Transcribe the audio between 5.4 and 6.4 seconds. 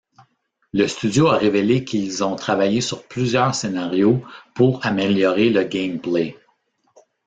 le gameplay.